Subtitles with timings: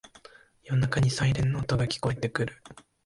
[0.63, 2.63] 夜中にサイレンの音が聞こえてくる